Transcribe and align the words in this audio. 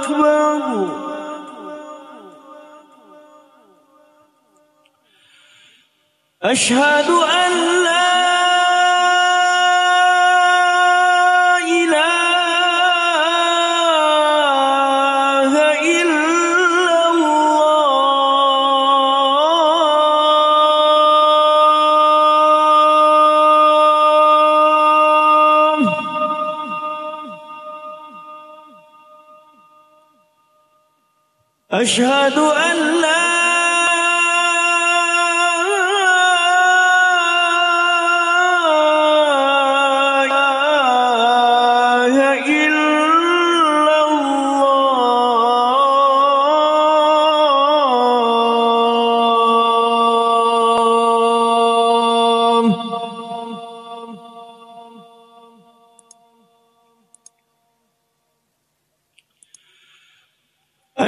أكبر 0.00 0.60
أشهد 6.42 7.10
أن 7.10 7.79
أشهد 31.72 32.38
أن 32.38 33.00
لا 33.00 33.19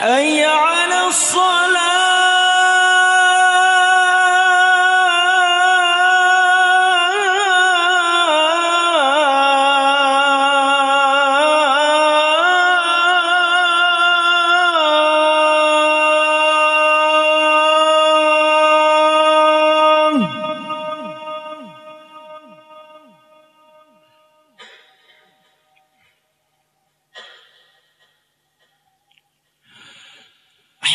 حي 0.00 0.44
على 0.44 1.06
الصلاة. 1.08 1.99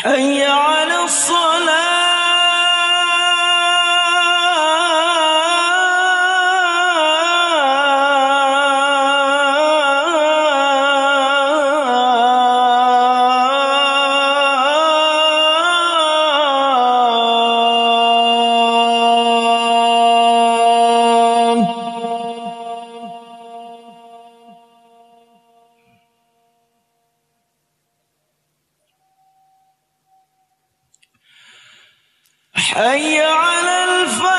حي 0.06 0.44
على 0.44 1.04
الصلاة 1.04 1.95
حي 32.76 33.20
على 33.20 33.84
الفلاح. 33.84 34.36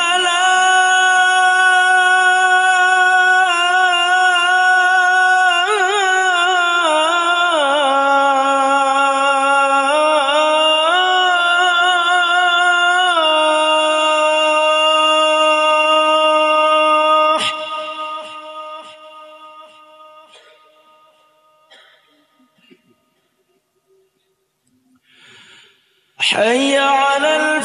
حي 26.19 26.78
على 26.78 27.36
الفلاح. 27.36 27.56